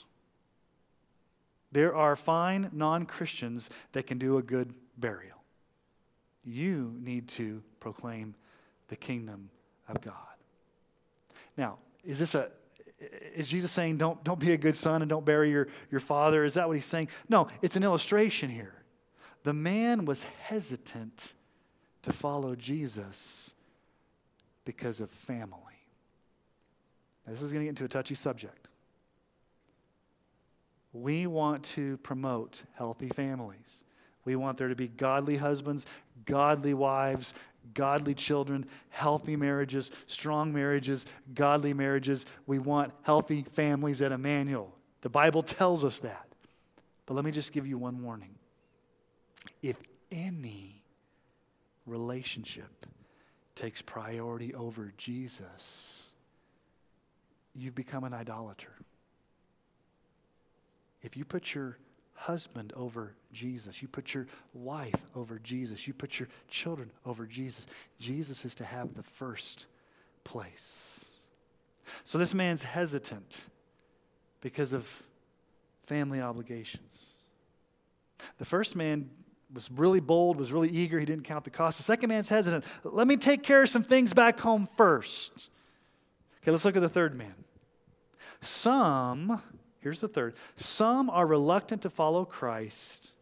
[1.70, 5.38] There are fine non Christians that can do a good burial.
[6.44, 8.34] You need to proclaim
[8.88, 9.50] the kingdom
[9.88, 10.14] of God.
[11.56, 12.50] Now, is this a
[13.34, 16.44] is Jesus saying don't, don't be a good son and don't bury your, your father?
[16.44, 17.08] Is that what he's saying?
[17.28, 18.74] No, it's an illustration here.
[19.42, 21.34] The man was hesitant
[22.02, 23.54] to follow Jesus
[24.64, 25.58] because of family.
[27.26, 28.68] Now, this is going to get into a touchy subject.
[30.92, 33.84] We want to promote healthy families.
[34.24, 35.84] We want there to be godly husbands,
[36.24, 37.34] godly wives,
[37.72, 42.26] godly children, healthy marriages, strong marriages, godly marriages.
[42.46, 44.74] We want healthy families at Emmanuel.
[45.00, 46.26] The Bible tells us that.
[47.06, 48.34] But let me just give you one warning.
[49.62, 49.76] If
[50.10, 50.82] any
[51.86, 52.86] relationship
[53.54, 56.14] takes priority over Jesus,
[57.54, 58.72] you've become an idolater.
[61.02, 61.76] If you put your
[62.14, 67.66] husband over Jesus, you put your wife over Jesus, you put your children over Jesus,
[67.98, 69.66] Jesus is to have the first
[70.22, 71.10] place.
[72.04, 73.42] So this man's hesitant
[74.40, 75.02] because of
[75.82, 77.12] family obligations.
[78.38, 79.10] The first man
[79.52, 81.78] was really bold, was really eager, he didn't count the cost.
[81.78, 82.64] The second man's hesitant.
[82.82, 85.50] Let me take care of some things back home first.
[86.42, 87.34] Okay, let's look at the third man.
[88.40, 89.40] Some
[89.84, 93.12] Here's the third some are reluctant to follow Christ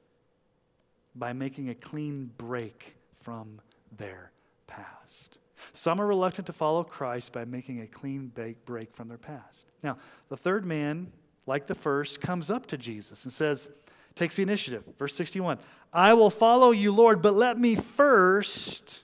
[1.13, 3.61] by making a clean break from
[3.99, 4.31] their
[4.69, 5.39] past.
[5.73, 8.31] Some are reluctant to follow Christ by making a clean
[8.65, 9.67] break from their past.
[9.83, 9.99] Now,
[10.29, 11.11] the third man,
[11.47, 13.69] like the first, comes up to Jesus and says,
[14.15, 14.85] takes the initiative.
[14.97, 15.59] Verse 61
[15.93, 19.03] I will follow you, Lord, but let me first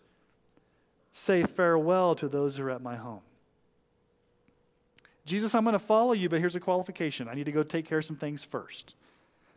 [1.11, 3.23] say farewell to those who are at my home.
[5.28, 7.28] Jesus, I'm going to follow you, but here's a qualification.
[7.28, 8.94] I need to go take care of some things first.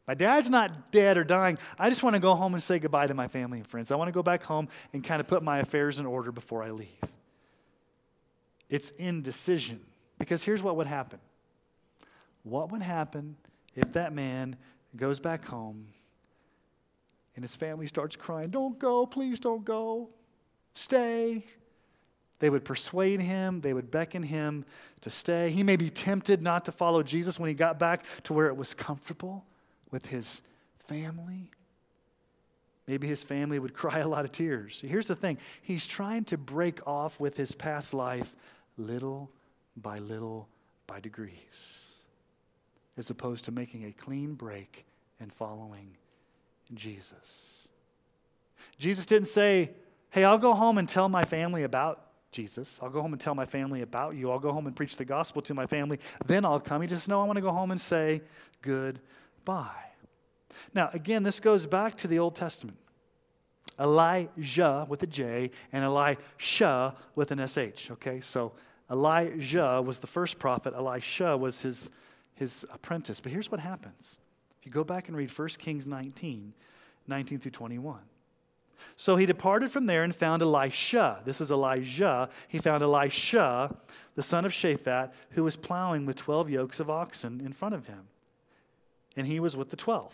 [0.08, 1.58] My dad's not dead or dying.
[1.80, 3.92] I just want to go home and say goodbye to my family and friends.
[3.92, 6.64] I want to go back home and kind of put my affairs in order before
[6.64, 6.90] I leave.
[8.70, 9.80] It's indecision.
[10.22, 11.20] Because here's what would happen
[12.44, 13.38] what would happen
[13.76, 14.56] if that man
[14.96, 15.88] goes back home
[17.36, 20.10] and his family starts crying, Don't go, please don't go,
[20.76, 21.44] stay.
[22.42, 24.66] They would persuade him, they would beckon him
[25.02, 25.52] to stay.
[25.52, 28.58] He may be tempted not to follow Jesus when he got back to where it
[28.58, 29.46] was comfortable
[29.92, 30.42] with his
[30.80, 31.52] family.
[32.88, 34.82] Maybe his family would cry a lot of tears.
[34.84, 38.36] Here's the thing he's trying to break off with his past life
[38.76, 39.30] little
[39.78, 40.50] by little
[40.88, 42.00] by degrees,
[42.98, 44.88] as opposed to making a clean break
[45.20, 45.96] and following
[46.74, 47.68] Jesus.
[48.80, 49.70] Jesus didn't say,
[50.10, 52.80] Hey, I'll go home and tell my family about Jesus.
[52.82, 54.32] I'll go home and tell my family about you.
[54.32, 56.00] I'll go home and preach the gospel to my family.
[56.26, 56.82] Then I'll come.
[56.82, 58.22] He just know I want to go home and say
[58.62, 59.70] goodbye.
[60.74, 62.78] Now, again, this goes back to the Old Testament.
[63.80, 67.92] Elijah with a J and Elisha with an SH.
[67.92, 68.54] Okay, so
[68.90, 71.90] Elijah was the first prophet, Elisha was his,
[72.36, 73.20] his apprentice.
[73.20, 74.20] But here's what happens.
[74.60, 76.54] If you go back and read 1 Kings 19,
[77.08, 78.00] 19 through 21.
[78.96, 81.20] So he departed from there and found Elisha.
[81.26, 82.30] This is Elijah.
[82.48, 83.76] He found Elisha,
[84.16, 87.88] the son of Shaphat, who was plowing with 12 yokes of oxen in front of
[87.88, 88.08] him.
[89.16, 90.14] And he was with the 12th.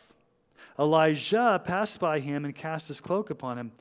[0.80, 3.71] Elijah passed by him and cast his cloak upon him.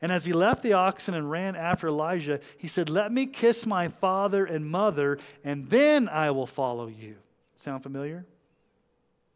[0.00, 3.66] And as he left the oxen and ran after Elijah, he said, Let me kiss
[3.66, 7.16] my father and mother, and then I will follow you.
[7.56, 8.24] Sound familiar?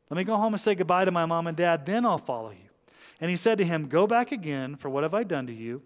[0.08, 2.50] Let me go home and say goodbye to my mom and dad, then I'll follow
[2.50, 2.61] you.
[3.22, 5.80] And he said to him, Go back again, for what have I done to you?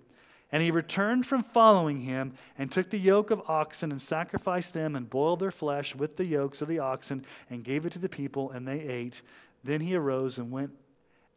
[0.50, 4.96] And he returned from following him and took the yoke of oxen and sacrificed them
[4.96, 8.08] and boiled their flesh with the yokes of the oxen and gave it to the
[8.08, 9.20] people, and they ate.
[9.62, 10.70] Then he arose and went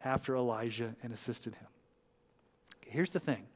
[0.02, 1.66] after Elijah and assisted him.
[2.86, 3.46] Here's the thing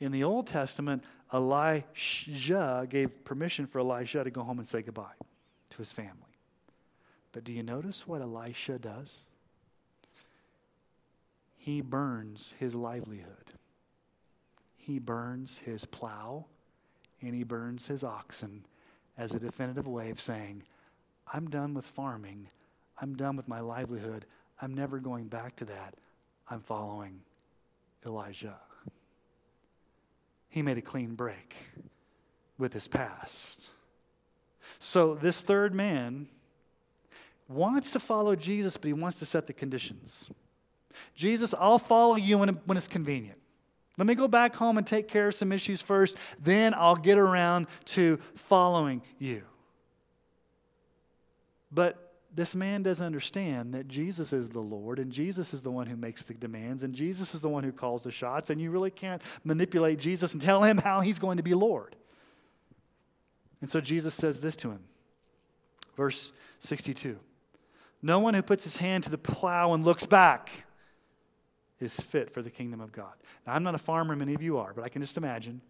[0.00, 5.18] in the Old Testament, Elijah gave permission for Elijah to go home and say goodbye
[5.68, 6.38] to his family.
[7.32, 9.26] But do you notice what Elisha does?
[11.62, 13.52] He burns his livelihood.
[14.74, 16.46] He burns his plow
[17.20, 18.66] and he burns his oxen
[19.16, 20.64] as a definitive way of saying,
[21.32, 22.48] I'm done with farming.
[23.00, 24.26] I'm done with my livelihood.
[24.60, 25.94] I'm never going back to that.
[26.48, 27.20] I'm following
[28.04, 28.58] Elijah.
[30.48, 31.54] He made a clean break
[32.58, 33.68] with his past.
[34.80, 36.26] So, this third man
[37.46, 40.28] wants to follow Jesus, but he wants to set the conditions.
[41.14, 43.38] Jesus, I'll follow you when, when it's convenient.
[43.98, 47.18] Let me go back home and take care of some issues first, then I'll get
[47.18, 49.42] around to following you.
[51.70, 55.86] But this man doesn't understand that Jesus is the Lord and Jesus is the one
[55.86, 58.70] who makes the demands and Jesus is the one who calls the shots, and you
[58.70, 61.94] really can't manipulate Jesus and tell him how he's going to be Lord.
[63.60, 64.80] And so Jesus says this to him.
[65.96, 67.18] Verse 62
[68.00, 70.50] No one who puts his hand to the plow and looks back
[71.82, 73.12] is fit for the kingdom of God.
[73.46, 75.60] Now, I'm not a farmer, many of you are, but I can just imagine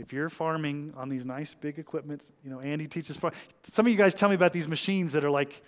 [0.00, 3.34] if you're farming on these nice big equipment, you know, Andy teaches farm.
[3.62, 5.62] Some of you guys tell me about these machines that are like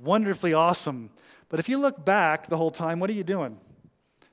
[0.00, 1.10] wonderfully awesome.
[1.48, 3.58] But if you look back the whole time, what are you doing?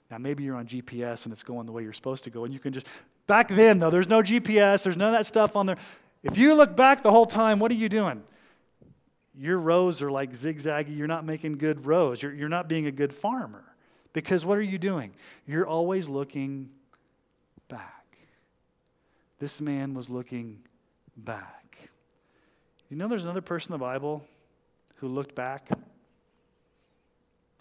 [0.09, 2.53] Now, maybe you're on GPS and it's going the way you're supposed to go, and
[2.53, 2.87] you can just.
[3.27, 5.77] Back then, though, there's no GPS, there's none of that stuff on there.
[6.23, 8.23] If you look back the whole time, what are you doing?
[9.35, 10.97] Your rows are like zigzaggy.
[10.97, 12.23] You're not making good rows.
[12.23, 13.63] You're, you're not being a good farmer.
[14.13, 15.13] Because what are you doing?
[15.45, 16.69] You're always looking
[17.67, 18.17] back.
[19.39, 20.59] This man was looking
[21.15, 21.89] back.
[22.89, 24.25] You know, there's another person in the Bible
[24.95, 25.69] who looked back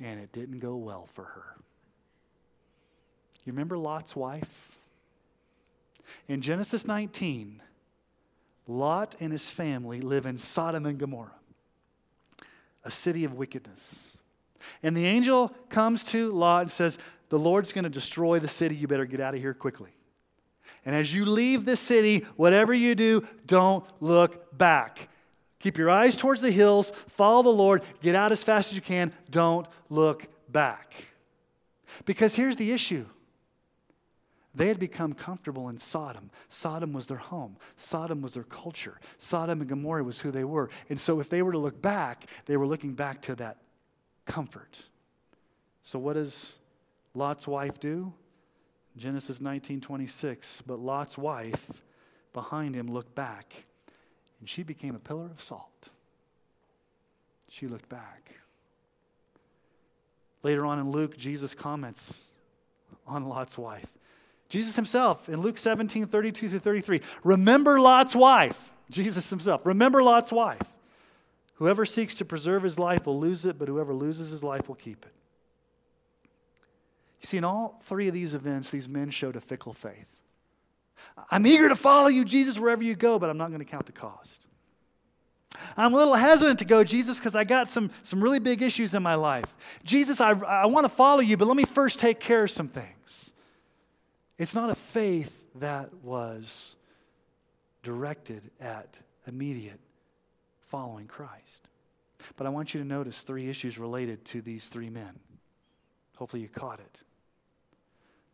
[0.01, 1.57] and it didn't go well for her.
[3.45, 4.79] You remember Lot's wife?
[6.29, 7.63] In Genesis 19,
[8.67, 11.33] Lot and his family live in Sodom and Gomorrah,
[12.85, 14.18] a city of wickedness.
[14.83, 16.99] And the angel comes to Lot and says,
[17.29, 18.75] The Lord's going to destroy the city.
[18.75, 19.91] You better get out of here quickly.
[20.85, 25.09] And as you leave the city, whatever you do, don't look back.
[25.61, 28.83] Keep your eyes towards the hills, follow the Lord, get out as fast as you
[28.83, 30.95] can, don't look back.
[32.05, 33.07] Because here's the issue
[34.55, 36.31] they had become comfortable in Sodom.
[36.49, 37.57] Sodom was their home.
[37.77, 38.99] Sodom was their culture.
[39.19, 40.69] Sodom and Gomorrah was who they were.
[40.89, 43.59] And so if they were to look back, they were looking back to that
[44.29, 44.85] comfort.
[45.83, 46.59] So what does
[47.15, 48.13] Lot's wife do?
[48.97, 51.83] Genesis 19:26, but Lot's wife
[52.33, 53.65] behind him looked back,
[54.39, 55.89] and she became a pillar of salt.
[57.49, 58.37] She looked back.
[60.43, 62.35] Later on in Luke, Jesus comments
[63.07, 63.87] on Lot's wife.
[64.49, 67.01] Jesus himself in Luke 17, 32 through 33.
[67.25, 68.73] Remember Lot's wife.
[68.91, 69.67] Jesus himself.
[69.67, 70.63] Remember Lot's wife.
[71.59, 74.77] Whoever seeks to preserve his life will lose it, but whoever loses his life will
[74.77, 75.13] keep it.
[77.21, 80.23] You see, in all three of these events, these men showed a fickle faith.
[81.33, 83.87] I'm eager to follow you, Jesus, wherever you go, but I'm not going to count
[83.87, 84.47] the cost.
[85.77, 88.95] I'm a little hesitant to go, Jesus, because I got some, some really big issues
[88.95, 89.57] in my life.
[89.83, 92.69] Jesus, I, I want to follow you, but let me first take care of some
[92.69, 93.33] things.
[94.37, 96.77] It's not a faith that was
[97.83, 99.81] directed at immediate
[100.69, 101.69] following Christ.
[102.37, 105.19] But I want you to notice three issues related to these three men.
[106.17, 107.03] Hopefully, you caught it.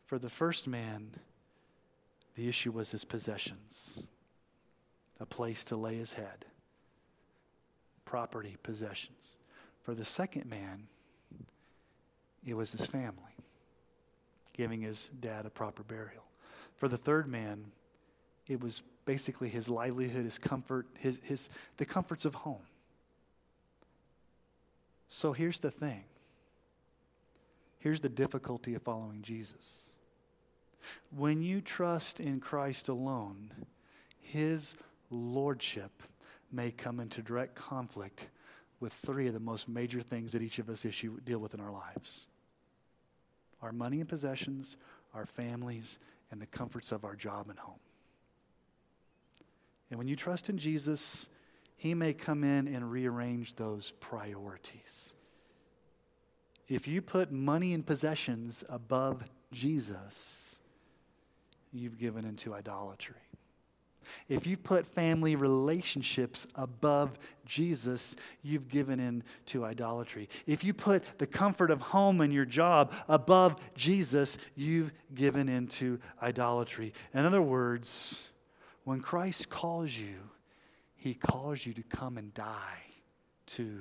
[0.07, 1.11] For the first man,
[2.35, 4.03] the issue was his possessions,
[5.21, 6.47] a place to lay his head,
[8.05, 9.37] property, possessions.
[9.83, 10.89] For the second man,
[12.45, 13.37] it was his family,
[14.53, 16.25] giving his dad a proper burial.
[16.77, 17.67] For the third man,
[18.49, 22.63] it was basically his livelihood, his comfort, his, his, the comforts of home.
[25.09, 26.05] So here's the thing.
[27.79, 29.91] Here's the difficulty of following Jesus.
[31.15, 33.53] When you trust in Christ alone,
[34.21, 34.75] his
[35.11, 36.03] lordship
[36.51, 38.29] may come into direct conflict
[38.81, 41.61] with three of the most major things that each of us issue, deal with in
[41.61, 42.27] our lives
[43.63, 44.77] our money and possessions,
[45.15, 45.99] our families,
[46.31, 47.79] and the comforts of our job and home.
[49.95, 51.29] And when you trust in Jesus,
[51.77, 55.15] He may come in and rearrange those priorities.
[56.69, 59.23] If you put money and possessions above
[59.53, 60.61] Jesus,
[61.73, 63.15] you've given into idolatry.
[64.29, 67.17] If you put family relationships above
[67.47, 70.29] Jesus, you've given in to idolatry.
[70.45, 76.01] If you put the comfort of home and your job above Jesus, you've given into
[76.21, 76.93] idolatry.
[77.15, 78.29] In other words,
[78.85, 80.17] when Christ calls you,
[80.97, 82.83] he calls you to come and die
[83.47, 83.81] to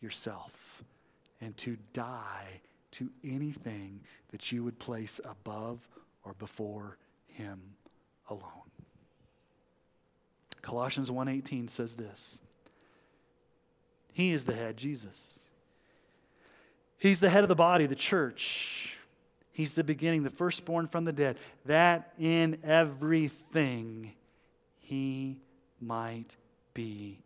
[0.00, 0.84] yourself
[1.40, 2.60] and to die
[2.92, 5.88] to anything that you would place above
[6.24, 7.60] or before him
[8.28, 8.70] alone.
[10.60, 12.42] Colossians 1:18 says this.
[14.12, 15.48] He is the head, Jesus.
[16.98, 18.96] He's the head of the body, the church.
[19.50, 24.12] He's the beginning, the firstborn from the dead, that in everything
[24.92, 25.38] he
[25.80, 26.36] might
[26.74, 27.18] be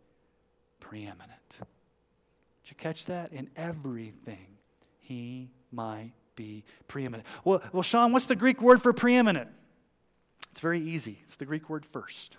[0.79, 1.49] preeminent.
[1.49, 3.33] Did you catch that?
[3.33, 4.47] In everything,
[4.99, 7.27] he might be preeminent.
[7.43, 9.49] Well, well, Sean, what's the Greek word for preeminent?
[10.49, 11.19] It's very easy.
[11.23, 12.37] It's the Greek word first.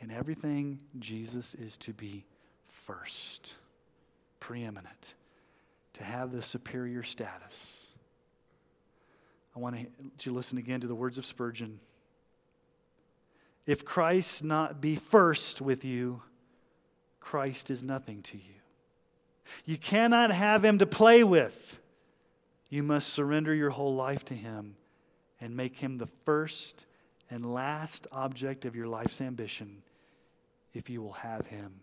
[0.00, 2.26] In everything, Jesus is to be
[2.66, 3.54] first,
[4.38, 5.14] preeminent,
[5.94, 7.90] to have the superior status.
[9.56, 11.80] I want to listen again to the words of Spurgeon.
[13.66, 16.22] If Christ not be first with you,
[17.20, 18.54] Christ is nothing to you.
[19.64, 21.78] You cannot have him to play with.
[22.68, 24.76] You must surrender your whole life to him
[25.40, 26.86] and make him the first
[27.30, 29.82] and last object of your life's ambition
[30.74, 31.80] if you will have him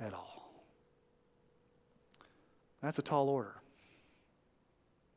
[0.00, 0.64] at all.
[2.82, 3.54] That's a tall order.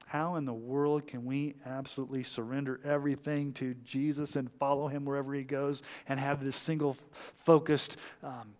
[0.10, 5.36] How in the world can we absolutely surrender everything to Jesus and follow him wherever
[5.36, 6.98] he goes and have this single
[7.36, 8.56] focused um,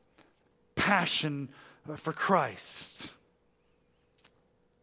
[0.76, 1.50] passion
[1.96, 3.14] for Christ?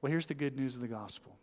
[0.02, 1.36] Well, here's the good news of the gospel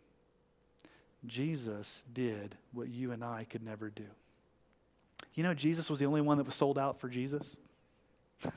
[1.26, 4.04] Jesus did what you and I could never do.
[5.32, 7.56] You know, Jesus was the only one that was sold out for Jesus.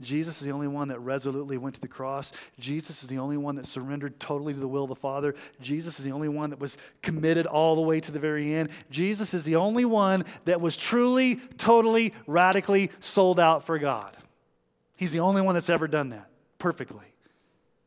[0.00, 2.32] Jesus is the only one that resolutely went to the cross.
[2.58, 5.34] Jesus is the only one that surrendered totally to the will of the Father.
[5.60, 8.70] Jesus is the only one that was committed all the way to the very end.
[8.90, 14.16] Jesus is the only one that was truly, totally, radically sold out for God.
[14.96, 16.28] He's the only one that's ever done that
[16.58, 17.14] perfectly,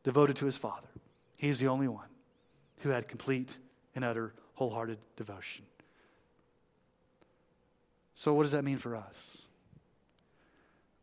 [0.02, 0.88] devoted to his Father.
[1.36, 2.06] He's the only one
[2.78, 3.58] who had complete
[3.94, 5.64] and utter wholehearted devotion.
[8.14, 9.47] So, what does that mean for us?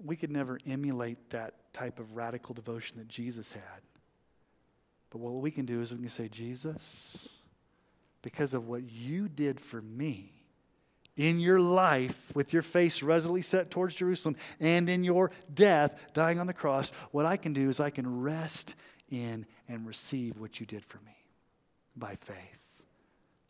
[0.03, 3.81] We could never emulate that type of radical devotion that Jesus had.
[5.09, 7.29] But what we can do is we can say, Jesus,
[8.21, 10.31] because of what you did for me
[11.15, 16.39] in your life, with your face resolutely set towards Jerusalem, and in your death, dying
[16.39, 18.75] on the cross, what I can do is I can rest
[19.09, 21.15] in and receive what you did for me
[21.95, 22.74] by faith.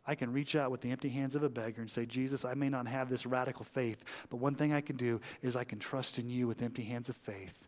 [0.06, 2.54] I can reach out with the empty hands of a beggar and say, Jesus, I
[2.54, 5.78] may not have this radical faith, but one thing I can do is I can
[5.78, 7.66] trust in you with empty hands of faith.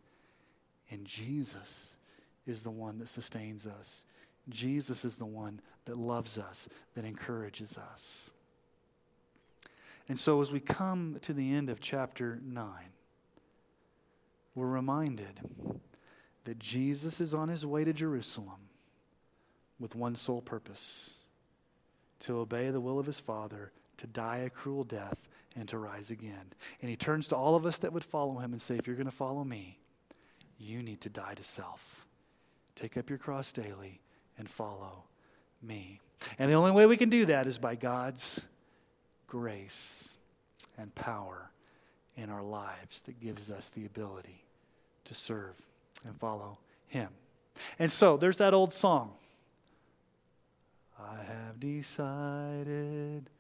[0.91, 1.97] And Jesus
[2.47, 4.05] is the one that sustains us.
[4.49, 8.31] Jesus is the one that loves us, that encourages us.
[10.09, 12.65] And so, as we come to the end of chapter 9,
[14.55, 15.41] we're reminded
[16.45, 18.71] that Jesus is on his way to Jerusalem
[19.79, 21.19] with one sole purpose
[22.21, 26.11] to obey the will of his Father, to die a cruel death, and to rise
[26.11, 26.53] again.
[26.81, 28.97] And he turns to all of us that would follow him and say, If you're
[28.97, 29.79] going to follow me,
[30.59, 32.07] you need to die to self.
[32.75, 34.01] Take up your cross daily
[34.37, 35.05] and follow
[35.63, 36.01] me.
[36.39, 38.41] And the only way we can do that is by God's
[39.27, 40.15] grace
[40.77, 41.51] and power
[42.17, 44.45] in our lives that gives us the ability
[45.05, 45.55] to serve
[46.05, 47.09] and follow him.
[47.79, 49.13] And so there's that old song.
[50.99, 53.31] I have decided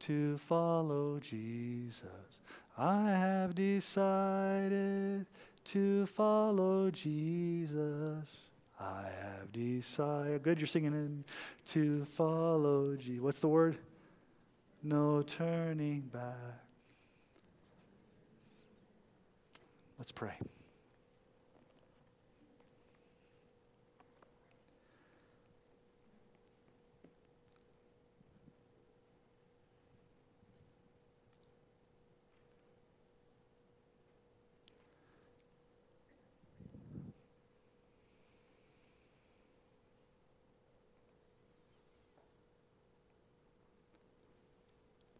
[0.00, 2.40] to follow Jesus.
[2.78, 5.26] I have decided
[5.64, 8.50] to follow Jesus.
[8.78, 10.42] I have decided.
[10.42, 11.24] Good, you're singing in
[11.66, 13.22] to follow Jesus.
[13.22, 13.78] What's the word?
[14.82, 16.64] No turning back.
[19.98, 20.38] Let's pray.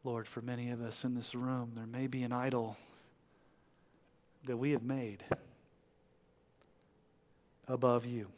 [0.02, 2.78] Lord, for many of us in this room, there may be an idol
[4.44, 5.24] that we have made
[7.68, 8.28] above you.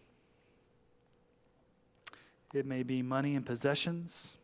[2.53, 4.37] It may be money and possessions.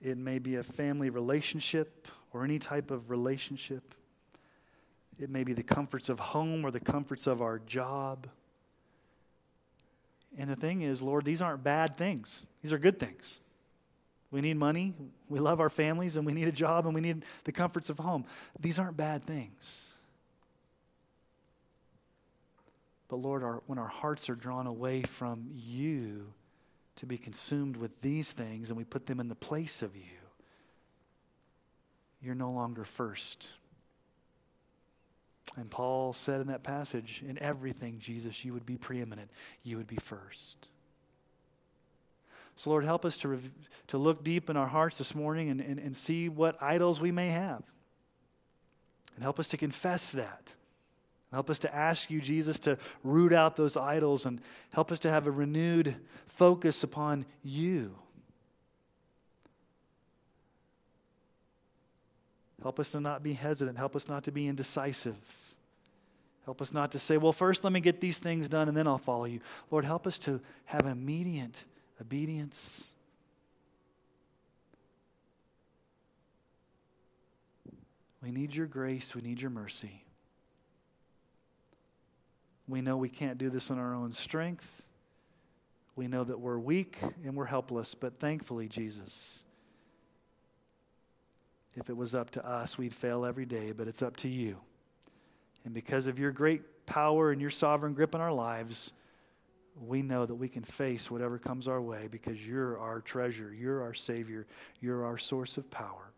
[0.00, 3.94] It may be a family relationship or any type of relationship.
[5.18, 8.28] It may be the comforts of home or the comforts of our job.
[10.38, 13.40] And the thing is, Lord, these aren't bad things, these are good things.
[14.30, 14.94] We need money,
[15.28, 17.98] we love our families, and we need a job, and we need the comforts of
[17.98, 18.26] home.
[18.60, 19.92] These aren't bad things.
[23.08, 26.26] But Lord, our, when our hearts are drawn away from you
[26.96, 30.02] to be consumed with these things and we put them in the place of you,
[32.20, 33.50] you're no longer first.
[35.56, 39.30] And Paul said in that passage, in everything, Jesus, you would be preeminent,
[39.62, 40.68] you would be first.
[42.58, 43.50] So, Lord, help us to, rev-
[43.86, 47.12] to look deep in our hearts this morning and, and, and see what idols we
[47.12, 47.62] may have.
[49.14, 50.54] And help us to confess that
[51.32, 54.40] Help us to ask you, Jesus, to root out those idols and
[54.72, 55.96] help us to have a renewed
[56.26, 57.94] focus upon you.
[62.62, 63.76] Help us to not be hesitant.
[63.76, 65.16] Help us not to be indecisive.
[66.46, 68.86] Help us not to say, well, first let me get these things done and then
[68.86, 69.40] I'll follow you.
[69.70, 71.64] Lord, help us to have an immediate
[72.00, 72.92] obedience.
[78.22, 79.14] We need your grace.
[79.14, 80.04] We need your mercy.
[82.66, 84.84] We know we can't do this in our own strength.
[85.96, 89.42] We know that we're weak and we're helpless, but thankfully, Jesus,
[91.74, 94.58] if it was up to us, we'd fail every day, but it's up to you.
[95.64, 98.92] And because of your great power and your sovereign grip in our lives,
[99.82, 103.82] we know that we can face whatever comes our way because you're our treasure, you're
[103.82, 104.46] our Savior,
[104.80, 106.12] you're our source of power.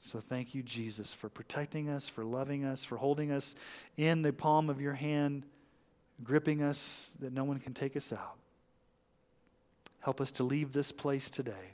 [0.00, 3.54] So thank you, Jesus, for protecting us, for loving us, for holding us
[3.96, 5.44] in the palm of your hand
[6.22, 8.36] gripping us that no one can take us out.
[10.00, 11.72] Help us to leave this place today.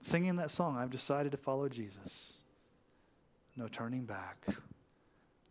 [0.00, 2.38] Singing that song, I've decided to follow Jesus.
[3.56, 4.44] No turning back.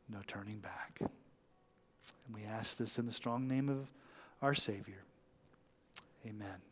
[0.09, 0.99] No turning back.
[2.31, 3.89] And we ask this in the strong name of
[4.41, 5.03] our Savior.
[6.25, 6.70] Amen.